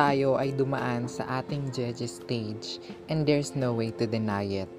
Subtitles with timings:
[0.00, 2.80] tayo ay dumaan sa ating Jeje stage
[3.12, 4.70] and there's no way to deny it.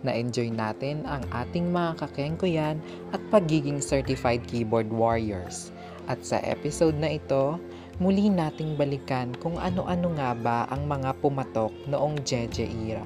[0.00, 2.80] Na-enjoy natin ang ating mga kakengkoyan
[3.12, 5.68] at pagiging certified keyboard warriors.
[6.08, 7.60] At sa episode na ito,
[8.00, 13.04] muli nating balikan kung ano-ano nga ba ang mga pumatok noong Jeje era.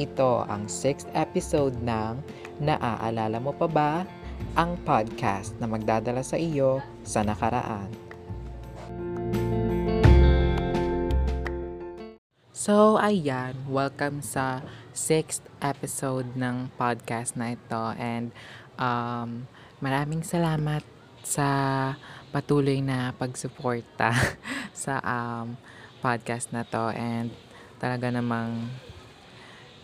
[0.00, 2.16] Ito ang sixth episode ng
[2.64, 3.92] Naaalala mo pa ba?
[4.56, 8.03] Ang podcast na magdadala sa iyo sa nakaraan.
[12.64, 14.64] So, ayan, welcome sa
[14.96, 17.92] sixth episode ng podcast na ito.
[18.00, 18.32] And
[18.80, 19.44] um,
[19.84, 20.80] maraming salamat
[21.20, 21.44] sa
[22.32, 24.16] patuloy na pagsuporta
[24.72, 25.60] sa um,
[26.00, 26.88] podcast na to.
[26.96, 27.36] And
[27.76, 28.72] talaga namang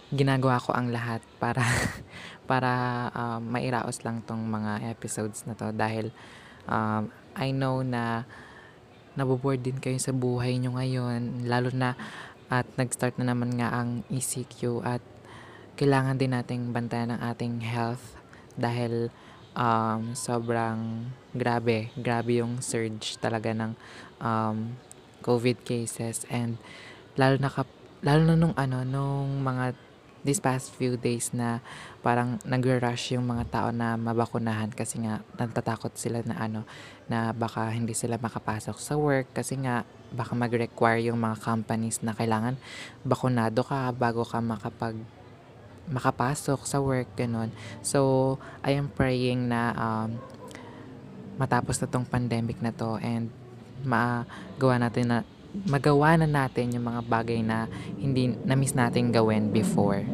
[0.09, 1.61] ginagawa ko ang lahat para
[2.49, 2.73] para
[3.13, 5.69] um, mairaos lang tong mga episodes na to.
[5.77, 6.09] Dahil
[6.65, 8.25] um, I know na
[9.21, 11.99] naboboard din kayo sa buhay nyo ngayon lalo na
[12.51, 15.01] at nag-start na naman nga ang ECQ at
[15.79, 18.19] kailangan din nating bantayan ang ating health
[18.59, 19.09] dahil
[19.55, 21.95] um, sobrang grabe.
[21.95, 23.73] Grabe yung surge talaga ng
[24.21, 24.75] um,
[25.23, 26.59] COVID cases and
[27.15, 27.71] lalo na kap,
[28.03, 29.73] lalo na nung ano nung mga
[30.21, 31.65] this past few days na
[32.05, 36.69] parang nag-rush yung mga tao na mabakunahan kasi nga natatakot sila na ano
[37.09, 42.13] na baka hindi sila makapasok sa work kasi nga baka mag-require yung mga companies na
[42.13, 42.61] kailangan
[43.01, 44.99] bakunado ka bago ka makapag
[45.91, 47.51] makapasok sa work, ganun.
[47.83, 50.23] So, I am praying na um,
[51.37, 53.29] matapos na tong pandemic na to and
[53.83, 55.19] magawa natin na
[55.67, 57.67] magawa na natin yung mga bagay na
[57.99, 60.07] hindi na-miss natin gawin before.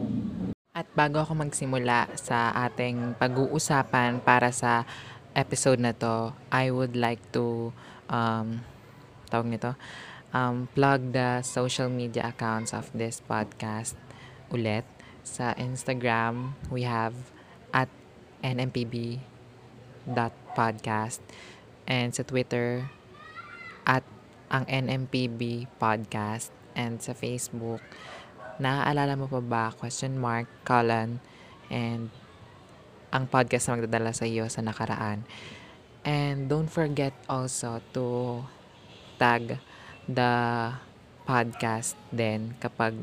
[0.76, 4.84] At bago ako magsimula sa ating pag-uusapan para sa
[5.36, 7.72] episode na to, I would like to
[8.08, 8.60] um,
[9.28, 9.76] tawag nito,
[10.32, 13.96] um, plug the social media accounts of this podcast
[14.52, 14.84] ulit.
[15.26, 17.12] Sa Instagram, we have
[17.74, 17.90] at
[18.46, 19.18] nmpb.podcast
[21.90, 22.86] and sa Twitter,
[23.82, 24.06] at
[24.52, 27.82] ang NMPB podcast and sa Facebook,
[28.62, 31.18] naaalala mo pa ba, question mark, colon,
[31.72, 32.12] and
[33.10, 35.24] ang podcast na magdadala sa iyo sa nakaraan.
[36.06, 38.42] And don't forget also to
[39.18, 39.58] tag
[40.06, 40.34] the
[41.26, 42.94] podcast din kapag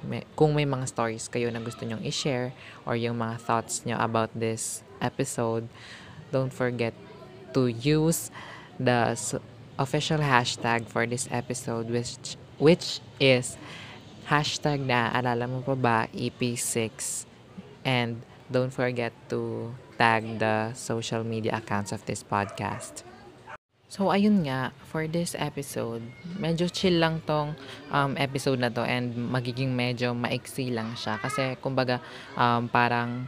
[0.00, 2.54] may, kung may mga stories kayo na gusto nyong i-share
[2.86, 5.66] or yung mga thoughts nyo about this episode,
[6.30, 6.94] don't forget
[7.52, 8.30] to use
[8.78, 9.12] the
[9.78, 13.56] official hashtag for this episode which which is
[14.26, 17.24] hashtag na alala mo pa ba EP6
[17.86, 18.20] and
[18.52, 23.08] don't forget to tag the social media accounts of this podcast.
[23.88, 26.04] So, ayun nga, for this episode,
[26.36, 27.56] medyo chill lang tong
[27.88, 31.16] um, episode na to and magiging medyo maiksi lang siya.
[31.16, 31.96] Kasi, kumbaga,
[32.36, 33.24] um, parang,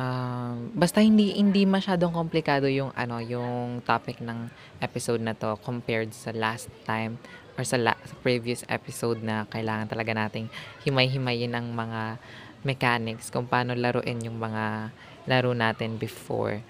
[0.00, 4.48] um, basta hindi, hindi masyadong komplikado yung, ano, yung topic ng
[4.80, 7.20] episode na to compared sa last time
[7.60, 10.48] or sa, la- sa previous episode na kailangan talaga nating
[10.88, 12.16] himay-himayin ang mga
[12.64, 14.92] mechanics kung paano laruin yung mga
[15.28, 16.64] laro natin before.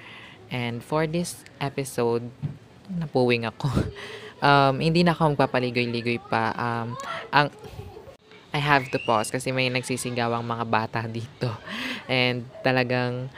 [0.51, 2.27] And for this episode,
[2.91, 3.71] napuwing ako.
[4.41, 6.57] Um, hindi na ako magpapaligoy-ligoy pa.
[6.57, 6.97] Um,
[7.29, 7.53] ang,
[8.51, 11.55] I have to pause kasi may nagsisigawang mga bata dito.
[12.11, 13.31] And talagang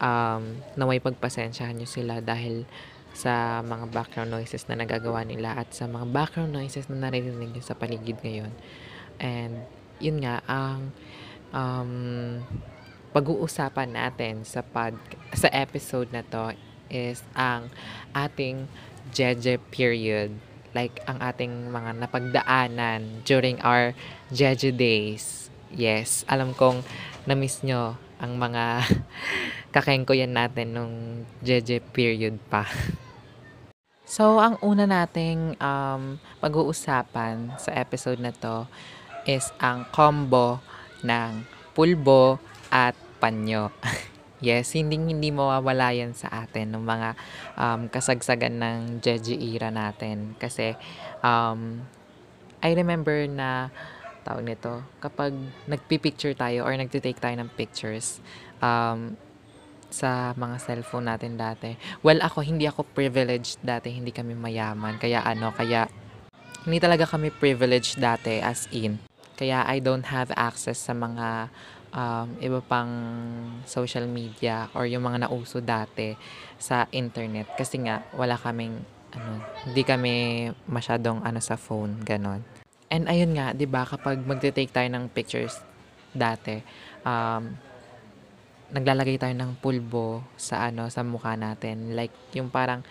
[0.00, 2.68] um, naway pagpasensyahan nyo sila dahil
[3.16, 7.64] sa mga background noises na nagagawa nila at sa mga background noises na naririnig nyo
[7.64, 8.52] sa paligid ngayon.
[9.20, 9.64] And
[10.00, 10.94] yun nga, ang
[11.52, 11.92] um,
[13.10, 14.96] pag-uusapan natin sa pod,
[15.34, 16.54] sa episode na to
[16.90, 17.70] is ang
[18.14, 18.66] ating
[19.10, 20.30] Jeje period.
[20.70, 23.94] Like, ang ating mga napagdaanan during our
[24.30, 25.50] Jeje days.
[25.70, 26.82] Yes, alam kong
[27.26, 28.84] na-miss nyo ang mga
[29.74, 30.94] kakengko yan natin nung
[31.40, 32.66] Jeje period pa.
[34.10, 38.66] So, ang una nating um, pag-uusapan sa episode na to
[39.22, 40.58] is ang combo
[41.06, 41.46] ng
[41.78, 42.42] pulbo
[42.74, 43.70] at panyo.
[44.40, 47.08] Yes, hindi hindi mawawala yan sa atin ng mga
[47.60, 50.36] um, kasagsagan ng Jeji era natin.
[50.40, 50.74] Kasi
[51.20, 51.84] um,
[52.60, 53.72] I remember na
[54.24, 55.32] tawag nito, kapag
[55.64, 58.20] nagpi-picture tayo or nagtitake tayo ng pictures
[58.60, 59.16] um,
[59.90, 61.74] sa mga cellphone natin dati.
[62.04, 63.90] Well, ako, hindi ako privileged dati.
[63.90, 65.02] Hindi kami mayaman.
[65.02, 65.90] Kaya ano, kaya
[66.62, 69.02] hindi talaga kami privileged dati as in.
[69.34, 71.50] Kaya I don't have access sa mga
[71.94, 72.90] um, iba pang
[73.66, 76.14] social media or yung mga nauso dati
[76.56, 78.78] sa internet kasi nga wala kaming
[79.10, 80.14] ano, hindi kami
[80.70, 82.42] masyadong ano sa phone, gano'n.
[82.90, 85.58] And ayun nga, 'di ba kapag magte-take tayo ng pictures
[86.14, 86.58] dati,
[87.06, 87.54] um,
[88.70, 91.94] naglalagay tayo ng pulbo sa ano, sa mukha natin.
[91.94, 92.86] Like yung parang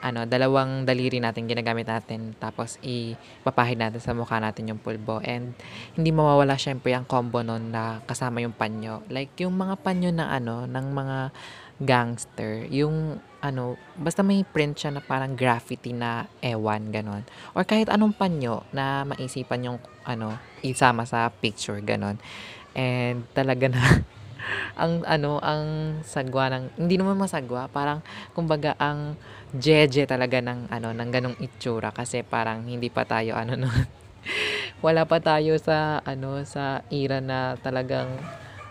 [0.00, 5.54] ano, dalawang daliri natin ginagamit natin tapos ipapahid natin sa mukha natin yung pulbo and
[5.94, 9.04] hindi mawawala siyempre ang combo nun na kasama yung panyo.
[9.08, 11.18] Like yung mga panyo ng ano, ng mga
[11.82, 17.26] gangster, yung ano, basta may print siya na parang graffiti na ewan, gano'n.
[17.52, 22.16] Or kahit anong panyo na maisipan yung ano, isama sa picture, gano'n.
[22.72, 23.82] And talaga na
[24.82, 29.16] ang ano, ang sagwa ng hindi naman masagwa, parang kumbaga ang
[29.54, 33.86] jeje talaga ng ano, ng gano'ng itsura kasi parang hindi pa tayo ano nun,
[34.80, 38.20] wala pa tayo sa ano, sa era na talagang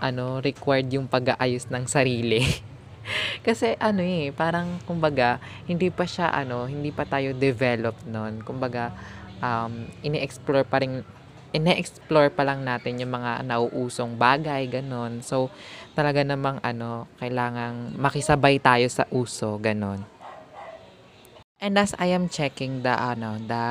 [0.04, 2.44] ano, required yung pag-aayos ng sarili.
[3.48, 8.44] Kasi ano, eh, parang kumbaga hindi pa siya ano, hindi pa tayo developed nun.
[8.44, 8.92] Kumbaga,
[9.40, 11.08] um, ini-explore pa rin
[11.54, 15.22] ine-explore pa lang natin yung mga nauusong bagay, gano'n.
[15.22, 15.54] So,
[15.94, 20.02] talaga namang ano, kailangang makisabay tayo sa uso, gano'n.
[21.64, 23.66] And as I am checking the ano, the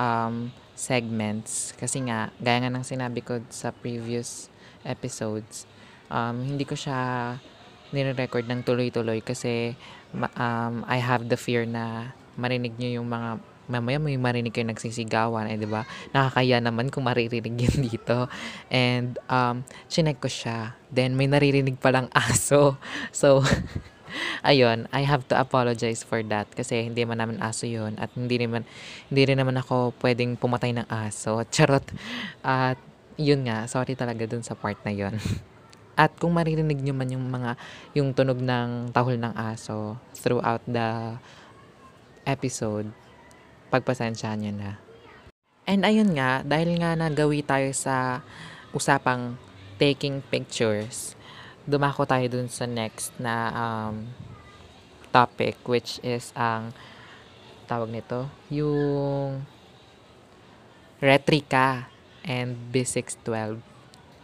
[0.00, 4.48] um, segments, kasi nga, gaya nga ng sinabi ko sa previous
[4.86, 5.68] episodes,
[6.08, 6.96] um, hindi ko siya
[7.92, 9.76] nire-record ng tuloy-tuloy kasi
[10.14, 15.52] um, I have the fear na marinig nyo yung mga mamaya may marinig kayo nagsisigawan,
[15.52, 15.84] eh, 'di ba?
[16.16, 18.26] Nakakaya naman kung maririnig yun dito.
[18.72, 19.62] And um,
[19.92, 20.74] chinek ko siya.
[20.88, 22.80] Then may naririnig palang aso.
[23.12, 23.44] So,
[24.50, 28.40] ayun, I have to apologize for that kasi hindi man namin aso yun at hindi
[28.40, 28.64] naman
[29.12, 31.44] hindi rin naman ako pwedeng pumatay ng aso.
[31.52, 31.84] Charot.
[32.40, 32.80] At
[33.20, 35.14] yun nga, sorry talaga dun sa part na yun.
[35.98, 37.58] At kung maririnig nyo man yung mga
[37.98, 41.18] yung tunog ng tahol ng aso throughout the
[42.22, 42.86] episode,
[43.68, 44.72] pagpasensyahan nyo na.
[45.68, 48.24] And ayun nga, dahil nga nagawi tayo sa
[48.72, 49.36] usapang
[49.76, 51.12] taking pictures,
[51.68, 54.08] dumako tayo dun sa next na um,
[55.12, 56.72] topic which is ang
[57.68, 59.44] tawag nito, yung
[60.98, 61.92] Retrika
[62.24, 63.60] and B612.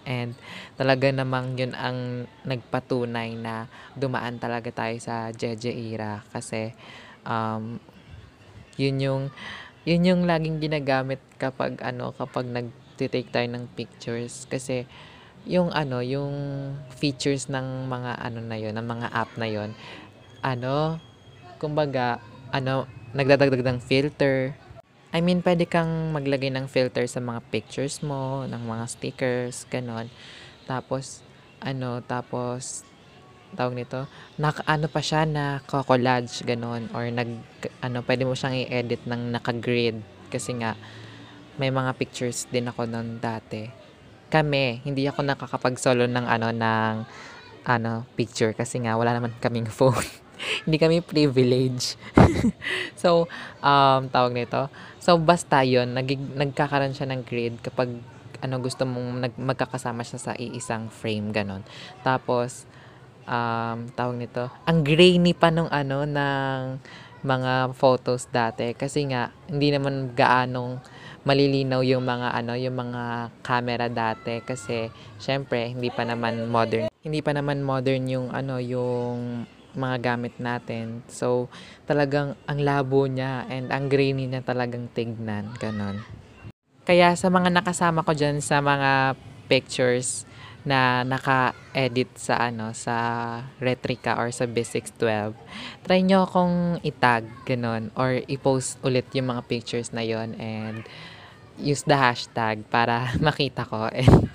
[0.04, 0.36] And
[0.76, 6.76] talaga namang yun ang nagpatunay na dumaan talaga tayo sa Jeje era kasi
[7.24, 7.80] um,
[8.76, 9.22] yun yung
[9.84, 14.88] yun yung laging ginagamit kapag ano kapag nagte-take tayo ng pictures kasi
[15.44, 16.32] yung ano yung
[16.96, 19.76] features ng mga ano na yon ng mga app na yon
[20.40, 20.96] ano
[21.60, 22.16] kumbaga
[22.48, 24.56] ano nagdadagdag ng filter
[25.14, 30.10] I mean, pwede kang maglagay ng filter sa mga pictures mo, ng mga stickers, ganon.
[30.66, 31.22] Tapos,
[31.62, 32.82] ano, tapos,
[33.54, 34.06] tawag nito,
[34.38, 36.90] naka, ano pa siya na collage ganon.
[36.92, 37.30] Or nag,
[37.80, 39.98] ano, pwede mo siyang i-edit ng naka-grid.
[40.28, 40.78] Kasi nga,
[41.58, 43.70] may mga pictures din ako noon dati.
[44.30, 46.94] Kami, hindi ako nakakapag-solo ng ano, ng,
[47.64, 48.52] ano, picture.
[48.52, 50.06] Kasi nga, wala naman kaming phone.
[50.66, 51.96] hindi kami privilege.
[53.00, 53.30] so,
[53.62, 54.68] um, tawag nito.
[54.98, 57.90] So, basta yon nag, nagkakaroon siya ng grid kapag
[58.44, 61.64] ano gusto mong nag, magkakasama siya sa iisang frame, ganon.
[62.04, 62.68] Tapos,
[63.24, 66.60] um, tawag nito, ang grainy pa nung ano, ng
[67.24, 68.76] mga photos dati.
[68.76, 70.78] Kasi nga, hindi naman gaanong
[71.24, 76.92] malilinaw yung mga ano, yung mga camera dati kasi syempre hindi pa naman modern.
[77.00, 81.02] Hindi pa naman modern yung ano, yung mga gamit natin.
[81.10, 81.50] So,
[81.88, 85.50] talagang ang labo niya and ang grainy niya talagang tignan.
[85.58, 86.04] Ganon.
[86.84, 89.16] Kaya sa mga nakasama ko dyan sa mga
[89.48, 90.28] pictures
[90.64, 92.96] na naka-edit sa ano sa
[93.60, 95.36] Retrica or sa B612,
[95.84, 100.88] try nyo akong itag, ganon, or i-post ulit yung mga pictures na yon and
[101.60, 103.92] use the hashtag para makita ko.
[103.92, 104.32] And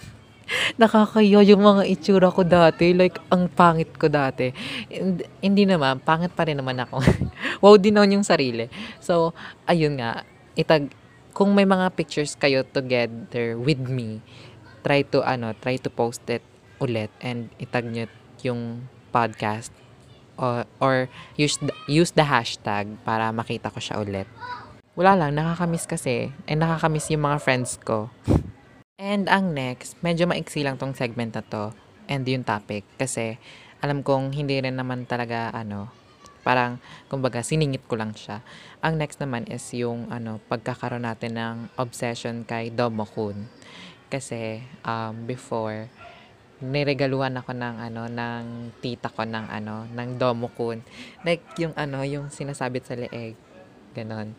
[0.81, 4.49] Nakakaya yung mga itsura ko dati, like ang pangit ko dati.
[4.89, 7.01] And, hindi naman, pangit pa rin naman ako.
[7.63, 8.67] wow din naman yung sarili.
[8.97, 9.33] So,
[9.69, 10.25] ayun nga,
[10.57, 10.89] itag,
[11.33, 14.19] kung may mga pictures kayo together with me,
[14.81, 16.43] try to, ano, try to post it
[16.79, 18.07] ulit and itag nyo
[18.39, 19.75] yung podcast
[20.39, 24.27] or, or use, the, use the hashtag para makita ko siya ulit.
[24.95, 26.31] Wala lang, nakakamiss kasi.
[26.47, 28.11] And nakakamiss yung mga friends ko.
[28.99, 31.71] And ang next, medyo maiksi lang tong segment na to
[32.09, 33.37] and yung topic kasi
[33.79, 35.87] alam kong hindi rin naman talaga ano,
[36.43, 38.43] parang kumbaga siningit ko lang siya.
[38.83, 43.47] Ang next naman is yung ano, pagkakaroon natin ng obsession kay Domokun.
[44.09, 45.87] Kasi um, before
[46.59, 50.83] niregaluhan ako ng ano ng tita ko ng ano ng Domokun.
[51.23, 53.39] Like yung ano, yung sinasabit sa leeg
[53.95, 54.35] gano'n.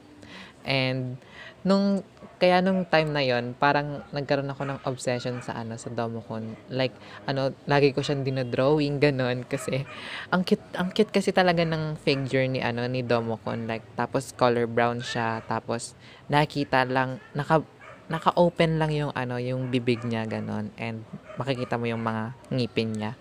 [0.61, 1.17] And
[1.65, 2.05] nung
[2.41, 6.57] kaya nung time na yon parang nagkaroon ako ng obsession sa ano, sa Domokon.
[6.69, 6.93] Like
[7.25, 9.85] ano, lagi ko siyang dino-drawing gano'n kasi
[10.29, 13.65] ang cute ang cute kasi talaga ng figure ni ano, ni Domokon.
[13.65, 15.97] Like tapos color brown siya, tapos
[16.29, 17.65] nakikita lang naka
[18.11, 21.07] naka-open lang yung ano, yung bibig niya gano'n and
[21.39, 23.13] makikita mo yung mga ngipin niya.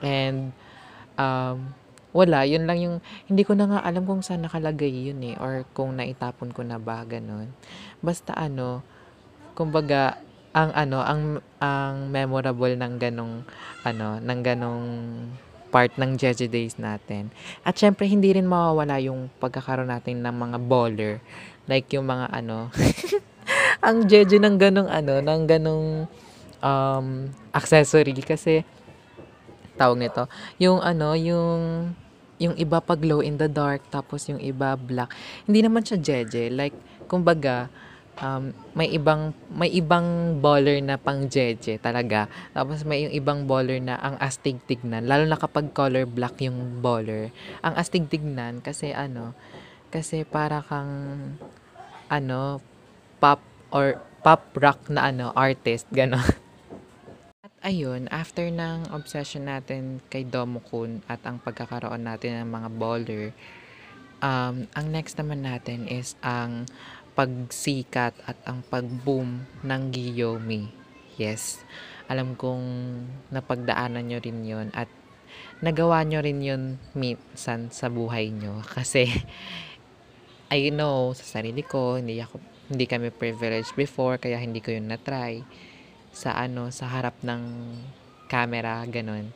[0.00, 0.56] And
[1.20, 1.76] um,
[2.16, 2.96] wala, yun lang yung
[3.28, 6.80] hindi ko na nga alam kung saan nakalagay yun eh or kung naitapon ko na
[6.80, 7.52] ba gano'n.
[8.00, 8.80] Basta ano,
[9.52, 10.16] kumbaga
[10.56, 11.22] ang ano, ang
[11.60, 13.44] ang memorable ng ganong
[13.84, 14.84] ano, ng ganong
[15.72, 17.32] part ng Jeje Days natin.
[17.64, 21.14] At syempre hindi rin mawawala yung pagkakaroon natin ng mga baller.
[21.64, 22.68] Like yung mga ano,
[23.82, 26.06] ang Jeje ng ganong ano, ng ganong
[26.62, 27.06] um,
[27.50, 28.62] accessory kasi
[29.74, 30.30] tawag nito,
[30.62, 31.90] yung ano, yung
[32.38, 35.14] yung iba pa glow in the dark tapos yung iba black.
[35.46, 36.74] Hindi naman siya jeje, like
[37.06, 37.70] kumbaga
[38.18, 42.26] um, may ibang may ibang baller na pang jeje talaga.
[42.50, 46.82] Tapos may yung ibang baller na ang astig tignan, lalo na kapag color black yung
[46.82, 47.30] baller.
[47.62, 49.38] Ang astig tignan kasi ano,
[49.94, 51.36] kasi para kang
[52.10, 52.58] ano,
[53.22, 56.22] pop or pop rock na ano, artist, gano'n.
[57.42, 63.24] At ayun, after ng obsession natin kay Domokun at ang pagkakaroon natin ng mga baller,
[64.22, 66.70] um, ang next naman natin is ang
[67.18, 70.70] pagsikat at ang pag-boom ng Giyomi.
[71.18, 71.60] Yes,
[72.08, 72.64] alam kong
[73.34, 74.88] napagdaanan nyo rin yon at
[75.60, 76.62] nagawa nyo rin yun
[76.96, 79.08] minsan sa buhay nyo kasi
[80.52, 84.88] I know sa sarili ko, hindi ako hindi kami privileged before kaya hindi ko yun
[84.88, 85.44] na-try
[86.12, 87.42] sa ano, sa harap ng
[88.32, 89.28] camera, ganun.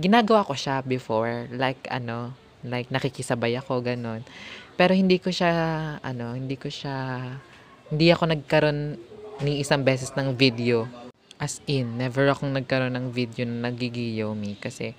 [0.00, 2.32] Ginagawa ko siya before, like ano,
[2.64, 4.24] like nakikisabay ako, ganun.
[4.76, 5.52] Pero hindi ko siya,
[6.00, 6.96] ano, hindi ko siya,
[7.92, 8.80] hindi ako nagkaroon
[9.44, 10.88] ni isang beses ng video.
[11.36, 14.96] As in, never akong nagkaroon ng video na nagigiyomi kasi,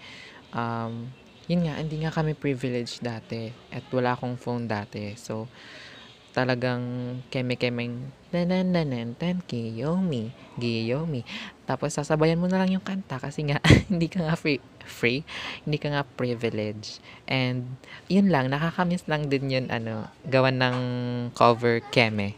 [0.53, 1.09] um,
[1.49, 5.13] yun nga, hindi nga kami privileged dati at wala akong phone dati.
[5.17, 5.49] So,
[6.37, 10.29] talagang keme-kemeng nanananan tan Kiyomi,
[10.61, 11.25] Giyomi.
[11.65, 13.57] Tapos sasabayan mo na lang yung kanta kasi nga
[13.89, 15.25] hindi ka nga free, free,
[15.65, 17.01] hindi ka nga privilege.
[17.25, 20.77] And yun lang, nakakamiss lang din yun ano, gawan ng
[21.33, 22.37] cover keme.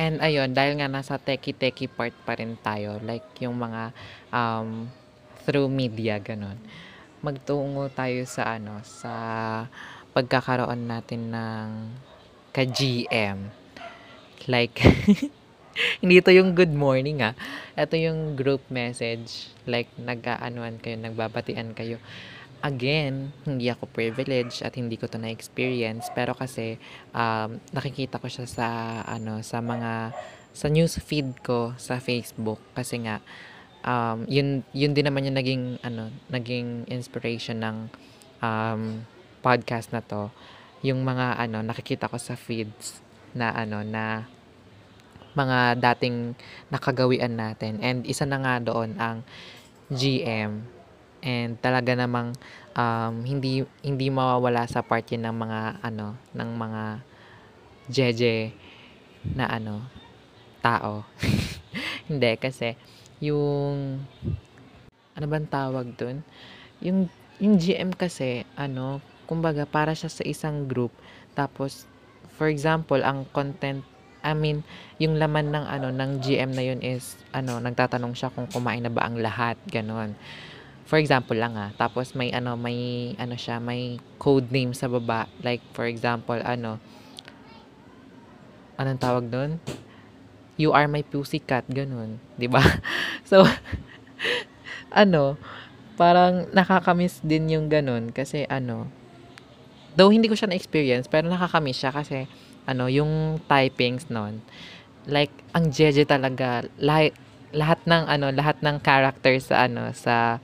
[0.00, 3.92] And ayun, dahil nga nasa teki-teki part pa rin tayo, like yung mga
[4.32, 4.88] um,
[5.44, 6.56] through media, ganun.
[7.20, 9.12] Magtungo tayo sa ano, sa
[10.16, 11.68] pagkakaroon natin ng
[12.56, 13.52] ka-GM.
[14.48, 14.80] Like,
[16.00, 17.36] hindi ito yung good morning ah.
[17.76, 19.52] Ito yung group message.
[19.68, 22.00] Like, nag-aanuan kayo, nagbabatian kayo.
[22.64, 26.08] Again, hindi ako privileged at hindi ko to na-experience.
[26.16, 26.80] Pero kasi,
[27.12, 28.68] um, nakikita ko siya sa,
[29.04, 30.16] ano, sa mga,
[30.56, 32.58] sa news feed ko sa Facebook.
[32.72, 33.20] Kasi nga,
[33.84, 37.76] um, yun, yun din naman yung naging, ano, naging inspiration ng
[38.40, 39.04] um,
[39.44, 40.32] podcast na to
[40.86, 43.02] yung mga ano nakikita ko sa feeds
[43.34, 44.30] na ano na
[45.36, 46.32] mga dating
[46.72, 47.82] nakagawian natin.
[47.84, 49.26] And isa na nga doon ang
[49.92, 50.64] GM
[51.20, 52.32] and talaga namang
[52.72, 56.82] um, hindi hindi mawawala sa part ng mga ano ng mga
[57.90, 58.54] jeje
[59.36, 59.82] na ano
[60.62, 61.02] tao.
[62.06, 62.78] Hindi kasi
[63.18, 63.98] yung
[65.18, 66.22] ano bang tawag doon
[66.78, 67.10] yung
[67.42, 70.94] yung GM kasi ano kumbaga para siya sa isang group.
[71.34, 71.84] Tapos
[72.38, 73.82] for example ang content
[74.26, 74.66] I mean
[74.98, 78.90] yung laman ng ano ng GM na yun is ano nagtatanong siya kung kumain na
[78.90, 80.18] ba ang lahat ganon
[80.86, 81.74] for example lang ah.
[81.74, 85.26] Tapos may ano may ano siya may code name sa baba.
[85.42, 86.78] Like for example ano
[88.78, 89.58] anong tawag doon
[90.60, 92.62] you are my pussycat ganun 'di ba?
[93.26, 93.42] So
[95.02, 95.34] ano
[95.98, 98.14] parang nakakamiss din yung ganun.
[98.14, 98.86] Kasi ano
[99.96, 102.28] Though hindi ko siya na-experience, pero nakakamiss siya kasi
[102.68, 104.44] ano, yung typings nun,
[105.08, 107.16] like ang jeje talaga, lahat,
[107.56, 110.38] lahat ng ano, lahat ng characters sa ano, sa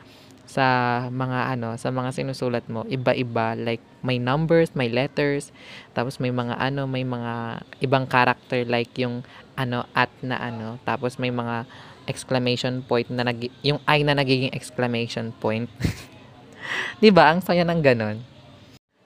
[0.53, 0.67] sa
[1.09, 5.49] mga ano, sa mga sinusulat mo, iba-iba, like may numbers, may letters,
[5.97, 9.25] tapos may mga ano, may mga ibang character like yung
[9.57, 11.65] ano at na ano, tapos may mga
[12.05, 15.71] exclamation point na nag yung I na nagiging exclamation point.
[17.01, 17.33] 'Di ba?
[17.33, 18.32] Ang saya ng ganon.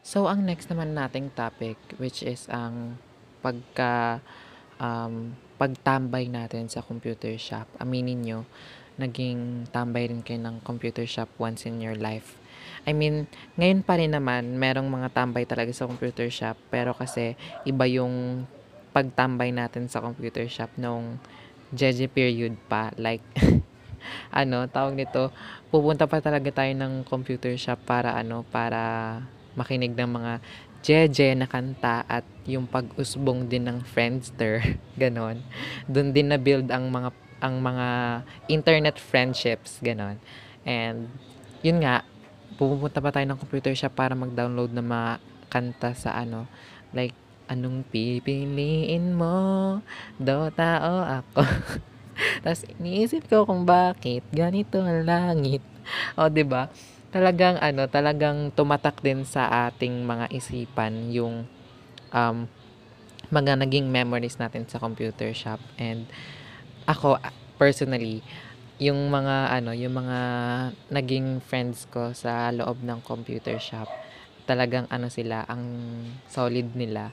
[0.06, 2.94] So, ang next naman nating topic which is ang
[3.42, 4.22] pagka
[4.78, 7.66] um, pagtambay natin sa computer shop.
[7.82, 8.46] Aminin nyo,
[9.02, 12.38] naging tambay rin kayo ng computer shop once in your life.
[12.86, 13.26] I mean,
[13.58, 17.34] ngayon pa rin naman merong mga tambay talaga sa computer shop, pero kasi
[17.66, 18.46] iba yung
[18.94, 21.18] pagtambay natin sa computer shop nung
[21.74, 22.94] JJ period pa.
[22.94, 23.26] Like,
[24.30, 25.34] ano, tawag nito,
[25.74, 29.18] pupunta pa talaga tayo ng computer shop para ano, para
[29.56, 30.32] makinig ng mga
[30.86, 35.42] jeje na kanta at yung pag-usbong din ng Friendster, ganon.
[35.90, 37.88] Doon din na build ang mga ang mga
[38.48, 40.16] internet friendships, ganon.
[40.64, 41.12] And
[41.60, 42.06] yun nga,
[42.56, 45.10] pupunta pa tayo ng computer shop para mag-download ng mga
[45.52, 46.48] kanta sa ano,
[46.96, 47.12] like
[47.46, 49.78] anong pipiliin mo,
[50.16, 51.42] Dota o ako.
[52.42, 55.62] Tapos iniisip ko kung bakit ganito ang langit.
[56.18, 56.72] O 'di ba?
[57.14, 61.46] Talagang ano, talagang tumatak din sa ating mga isipan yung
[62.10, 62.36] um,
[63.30, 66.06] mga naging memories natin sa computer shop and
[66.86, 67.18] ako
[67.58, 68.22] personally
[68.76, 70.20] yung mga ano, yung mga
[70.92, 73.88] naging friends ko sa loob ng computer shop,
[74.44, 75.64] talagang ano sila, ang
[76.28, 77.08] solid nila.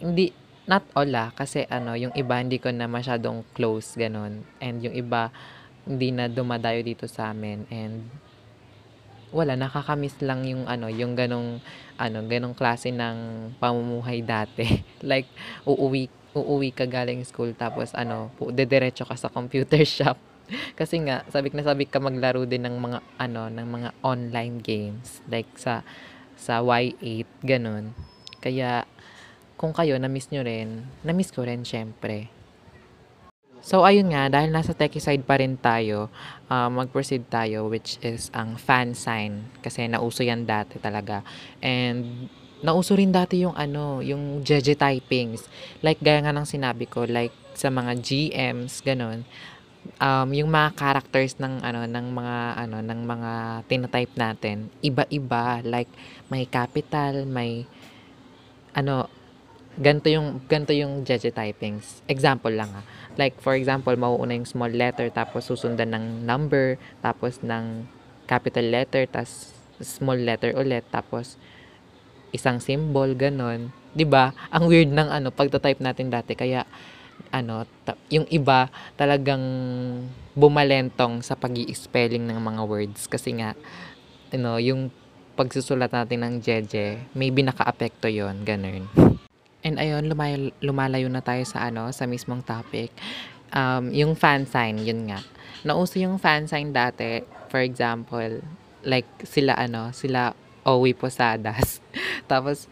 [0.00, 0.32] Hindi,
[0.64, 4.40] not all ah, kasi ano, yung iba hindi ko na masyadong close, ganun.
[4.56, 5.28] And yung iba,
[5.84, 7.68] hindi na dumadayo dito sa amin.
[7.68, 8.08] And
[9.36, 11.60] wala, nakakamiss lang yung ano, yung ganong,
[12.00, 14.64] ano, ganong klase ng pamumuhay dati.
[15.04, 15.28] like,
[15.68, 20.16] uuwi, uuwi ka galing school tapos ano, dediretso ka sa computer shop
[20.78, 25.18] kasi nga, sabik na sabik ka maglaro din ng mga ano, ng mga online games
[25.26, 25.82] like sa
[26.38, 27.90] sa Y8 ganun.
[28.38, 28.86] Kaya
[29.58, 32.30] kung kayo na-miss nyo rin, na-miss ko rin syempre.
[33.66, 36.06] So ayun nga, dahil nasa techie side pa rin tayo,
[36.46, 41.26] uh, mag-proceed tayo which is ang fan sign kasi nauso yan dati talaga.
[41.58, 42.30] And
[42.62, 45.50] nauso rin dati yung ano, yung jeje typings.
[45.82, 49.26] Like gaya nga ng sinabi ko, like sa mga GMs, ganun
[49.98, 53.32] um, yung mga characters ng ano ng mga ano ng mga
[53.70, 55.90] tinatype natin iba-iba like
[56.26, 57.66] may capital may
[58.74, 59.08] ano
[59.76, 62.00] ganto yung ganto yung jeje typings.
[62.08, 62.82] Example lang ha
[63.16, 67.88] like for example mauuna yung small letter tapos susundan ng number tapos ng
[68.28, 71.40] capital letter tapos small letter ulit tapos
[72.32, 73.72] isang symbol ganon.
[73.96, 74.36] 'di ba?
[74.52, 76.36] Ang weird ng ano pagta-type natin dati.
[76.36, 76.68] Kaya
[77.32, 78.68] ano, ta- yung iba
[79.00, 79.40] talagang
[80.36, 83.08] bumalentong sa pag spelling ng mga words.
[83.08, 83.56] Kasi nga
[84.28, 84.92] you know, yung
[85.36, 88.84] pagsusulat natin ng jeje, maybe naka-apekto yon ganun.
[89.64, 92.92] And ayun, lumay- lumalayo na tayo sa ano, sa mismong topic.
[93.54, 95.22] Um, yung fan sign, yun nga.
[95.64, 98.42] Nauso yung fan sign dati, for example,
[98.86, 101.78] like sila ano, sila Owi Posadas.
[102.30, 102.66] Tapos,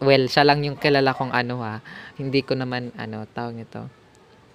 [0.00, 1.84] well, siya lang yung kilala kong ano ha.
[2.16, 3.88] Hindi ko naman, ano, tawag nito.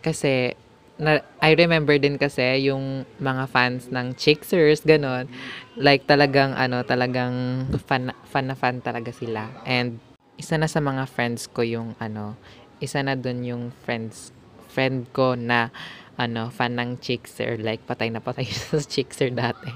[0.01, 0.57] Kasi,
[0.99, 5.29] na, I remember din kasi yung mga fans ng Chicksers, ganon.
[5.77, 9.53] Like, talagang, ano, talagang fan, fan na fan talaga sila.
[9.69, 10.01] And,
[10.39, 12.39] isa na sa mga friends ko yung, ano,
[12.79, 14.31] isa na dun yung friends,
[14.71, 15.69] friend ko na,
[16.15, 17.59] ano, fan ng Chickser.
[17.59, 19.67] Like, patay na patay sa Chickser dati.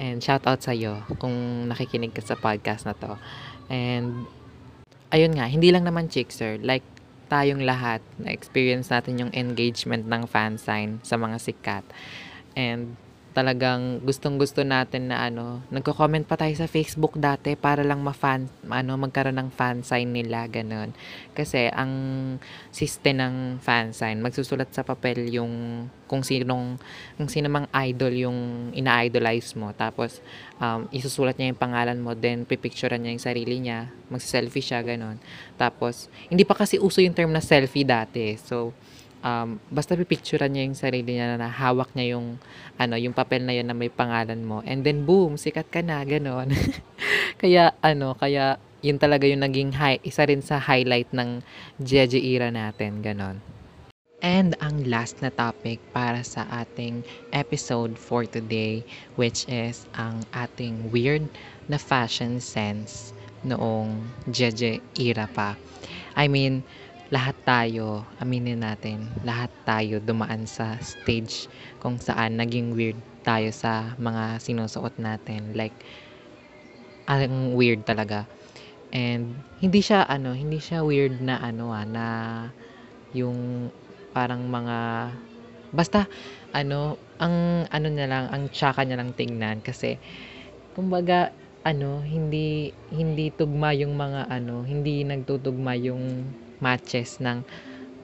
[0.00, 3.20] And shout out sa iyo kung nakikinig ka sa podcast na to.
[3.68, 4.24] And
[5.12, 6.84] ayun nga, hindi lang naman Chickser, like
[7.28, 11.84] tayong lahat na experience natin yung engagement ng fan sign sa mga sikat.
[12.56, 12.96] And
[13.32, 18.92] talagang gustong-gusto natin na ano, nagko-comment pa tayo sa Facebook dati para lang ma-fan, ano,
[19.00, 20.92] magkaroon ng fan sign nila, ganun.
[21.32, 21.92] Kasi ang
[22.68, 26.76] system ng fan sign, magsusulat sa papel yung kung sinong,
[27.16, 28.38] kung sino mang idol yung
[28.76, 29.72] ina-idolize mo.
[29.72, 30.20] Tapos,
[30.60, 35.16] um, isusulat niya yung pangalan mo, then pipicturean niya yung sarili niya, magsa-selfie siya, ganun.
[35.56, 38.36] Tapos, hindi pa kasi uso yung term na selfie dati.
[38.36, 38.76] So,
[39.22, 42.36] um, basta pipicturean niya yung sarili niya na hawak niya yung
[42.76, 44.60] ano yung papel na yun na may pangalan mo.
[44.66, 46.52] And then boom sikat ka na ganon.
[47.42, 51.38] Kaya ano kaya yun talaga yung naging high, isa rin sa highlight ng
[51.78, 53.38] JJ era natin ganon.
[54.22, 57.02] And ang last na topic para sa ating
[57.34, 58.86] episode for today
[59.18, 61.26] which is ang ating weird
[61.66, 63.10] na fashion sense
[63.42, 63.98] noong
[64.30, 65.58] JJ era pa.
[66.14, 66.62] I mean,
[67.12, 71.44] lahat tayo, aminin natin, lahat tayo dumaan sa stage
[71.76, 75.52] kung saan naging weird tayo sa mga sinusuot natin.
[75.52, 75.76] Like,
[77.04, 78.24] ang weird talaga.
[78.96, 82.06] And hindi siya ano, hindi siya weird na ano ah, na
[83.12, 83.68] yung
[84.16, 84.76] parang mga
[85.72, 86.08] basta
[86.52, 90.00] ano, ang ano niya lang, ang tsaka niya lang tingnan kasi
[90.76, 91.32] kumbaga
[91.64, 97.42] ano, hindi hindi tugma yung mga ano, hindi nagtutugma yung matches ng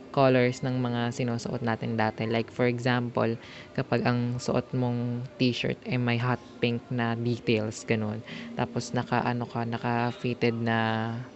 [0.09, 2.25] colors ng mga sinusuot natin dati.
[2.25, 3.37] Like for example,
[3.77, 8.25] kapag ang suot mong t-shirt ay may hot pink na details, ganun.
[8.59, 10.79] Tapos naka ano ka, naka fitted na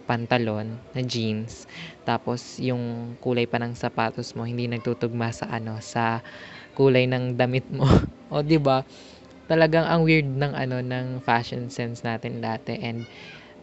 [0.09, 1.69] pantalon, na jeans.
[2.03, 6.25] Tapos yung kulay pa ng sapatos mo hindi nagtutugma sa ano, sa
[6.75, 7.85] kulay ng damit mo.
[8.33, 8.83] o 'di ba?
[9.47, 13.05] Talagang ang weird ng ano ng fashion sense natin dati and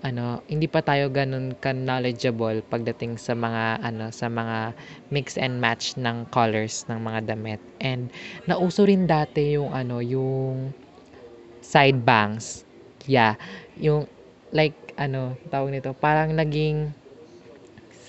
[0.01, 4.73] ano, hindi pa tayo gano'n ka-knowledgeable pagdating sa mga ano, sa mga
[5.13, 7.61] mix and match ng colors ng mga damit.
[7.85, 8.09] And
[8.49, 10.73] nauso rin dati yung ano, yung
[11.61, 12.65] side bangs.
[13.05, 13.37] Yeah,
[13.77, 14.09] yung
[14.53, 16.97] like ano, tawag nito, parang naging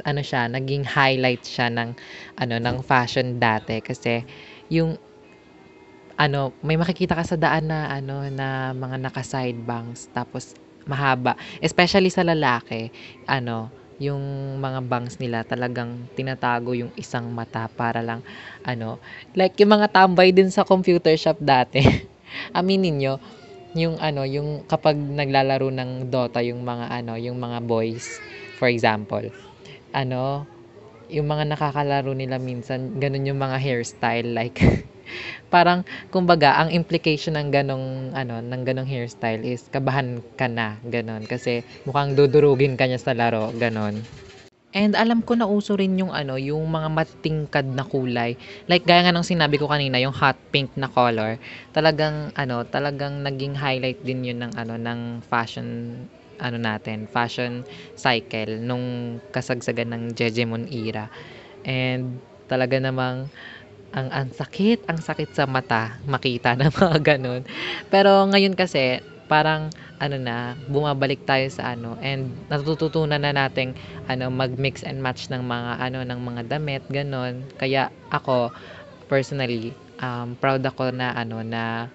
[0.08, 1.91] ano siya, naging highlight siya ng
[2.39, 4.23] ano, ng fashion dati kasi
[4.71, 4.95] yung
[6.15, 11.38] ano, may makikita ka sa daan na ano, na mga naka-side bangs tapos mahaba.
[11.60, 12.89] Especially sa lalaki,
[13.28, 13.70] ano,
[14.02, 18.26] yung mga bangs nila talagang tinatago yung isang mata para lang
[18.65, 18.98] ano,
[19.38, 21.86] like yung mga tambay din sa computer shop dati.
[22.58, 23.22] Aminin niyo,
[23.78, 28.20] yung ano, yung kapag naglalaro ng Dota yung mga ano, yung mga boys,
[28.58, 29.24] for example,
[29.94, 30.50] ano,
[31.12, 34.60] yung mga nakakalaro nila minsan, ganun yung mga hairstyle like
[35.54, 41.28] Parang kumbaga ang implication ng ganong ano, ng ganong hairstyle is kabahan ka na, gano'n.
[41.28, 44.21] Kasi mukhang dudurugin ka niya sa laro, gano'n.
[44.71, 48.39] And alam ko na uso rin yung ano, yung mga matingkad na kulay.
[48.71, 51.36] Like gaya nga ng sinabi ko kanina, yung hot pink na color.
[51.76, 55.67] Talagang ano, talagang naging highlight din yun ng ano, ng fashion
[56.41, 61.12] ano natin, fashion cycle nung kasagsagan ng Jejemon era.
[61.67, 63.32] And talaga namang
[63.91, 67.41] ang ang sakit, ang sakit sa mata makita ng mga gano'n.
[67.91, 68.99] Pero ngayon kasi
[69.32, 73.71] parang ano na, bumabalik tayo sa ano and natututunan na nating
[74.12, 77.47] ano mag-mix and match ng mga ano ng mga damit, gano'n.
[77.56, 78.51] Kaya ako
[79.08, 81.91] personally, um, proud ako na ano na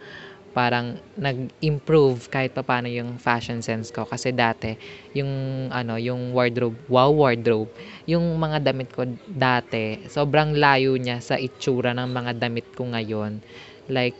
[0.56, 4.08] parang nag-improve kahit papaano yung fashion sense ko.
[4.08, 4.72] Kasi dati
[5.12, 5.28] yung
[5.68, 7.68] ano yung wardrobe wow wardrobe
[8.08, 13.44] yung mga damit ko dati sobrang layo niya sa itsura ng mga damit ko ngayon.
[13.92, 14.16] Like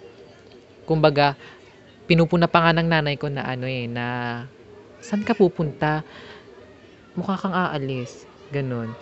[0.85, 1.35] kumbaga
[2.11, 4.07] pinupuna pa nga ng nanay ko na ano eh na
[5.01, 6.05] saan ka pupunta?
[7.17, 8.29] Mukha kang aalis.
[8.53, 8.95] Ganun.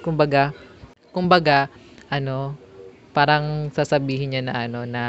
[0.00, 0.56] Kumbaga
[1.12, 1.68] kumbaga
[2.08, 2.56] ano
[3.16, 5.04] parang sasabihin niya na ano na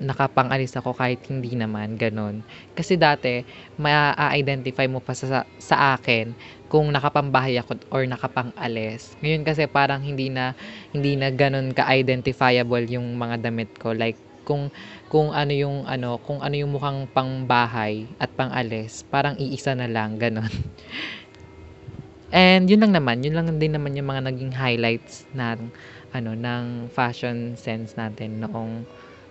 [0.00, 2.44] nakapang-alis ako kahit hindi naman, gano'n.
[2.76, 3.42] Kasi dati,
[3.80, 6.36] ma-identify mo pa sa, sa akin
[6.68, 9.16] kung nakapambahay ako or nakapang-alis.
[9.24, 10.52] Ngayon kasi parang hindi na,
[10.92, 13.96] hindi na gano'n ka-identifiable yung mga damit ko.
[13.96, 14.70] Like, kung
[15.10, 20.22] kung ano yung ano kung ano yung mukhang pangbahay at pangalis parang iisa na lang
[20.22, 20.46] ganon
[22.30, 25.74] and yun lang naman yun lang din naman yung mga naging highlights ng
[26.14, 28.86] ano ng fashion sense natin noong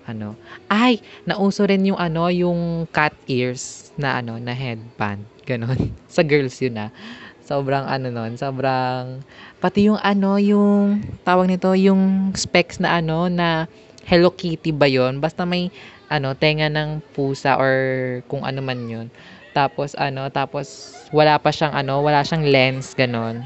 [0.06, 0.38] ano,
[0.70, 5.26] ay, nauso rin yung ano, yung cat ears na ano, na headband.
[5.46, 5.94] Ganon.
[6.13, 6.89] Sa girls yun ah.
[7.46, 9.22] Sobrang ano nun, sobrang,
[9.62, 13.70] pati yung ano, yung, tawag nito, yung specs na ano, na
[14.06, 15.70] Hello Kitty ba yon Basta may,
[16.10, 17.74] ano, tenga ng pusa or
[18.26, 19.08] kung ano man yun.
[19.54, 23.46] Tapos, ano, tapos, wala pa siyang, ano, wala siyang lens, ganon.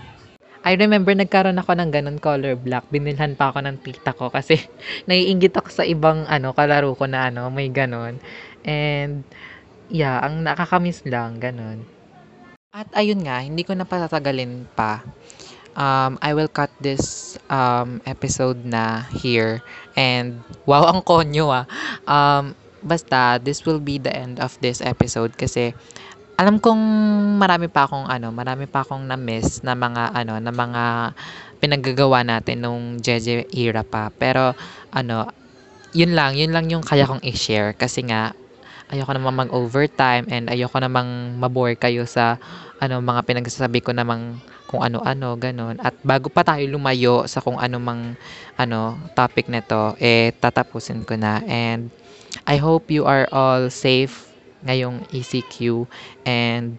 [0.59, 2.83] I remember nagkaroon ako ng ganun color black.
[2.91, 4.59] Binilhan pa ako ng tita ko kasi
[5.09, 8.19] naiinggit ako sa ibang ano kalaro ko na ano may ganun.
[8.67, 9.23] And
[9.87, 11.87] yeah, ang nakakamiss lang ganun.
[12.69, 15.01] At ayun nga, hindi ko na patatagalin pa.
[15.73, 19.63] Um, I will cut this um, episode na here.
[19.97, 21.65] And wow, ang konyo ah.
[22.05, 22.53] Um,
[22.85, 25.73] basta, this will be the end of this episode kasi
[26.39, 26.79] alam kong
[27.35, 30.83] marami pa akong ano, marami pa akong na-miss na mga ano, na mga
[31.59, 34.07] pinaggagawa natin nung Jeje era pa.
[34.07, 34.55] Pero
[34.87, 35.27] ano,
[35.91, 38.31] yun lang, yun lang yung kaya kong i-share kasi nga
[38.87, 42.39] ayoko namang mag-overtime and ayoko namang mabore kayo sa
[42.79, 44.39] ano mga pinagsasabi ko namang
[44.71, 45.75] kung ano-ano ganun.
[45.83, 48.15] At bago pa tayo lumayo sa kung ano mang
[48.55, 51.91] ano topic nito, eh tatapusin ko na and
[52.47, 54.28] I hope you are all safe
[54.65, 55.87] ngayong ECQ
[56.27, 56.77] and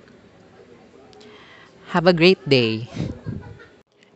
[1.90, 2.86] have a great day.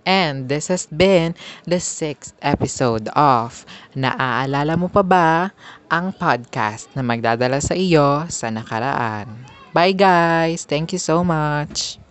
[0.05, 1.33] And this has been
[1.65, 3.65] the sixth episode of
[3.97, 5.57] Naaalala mo pa ba
[5.89, 9.49] ang podcast na magdadala sa iyo sa nakaraan.
[9.73, 10.69] Bye guys!
[10.69, 12.04] Thank you so much!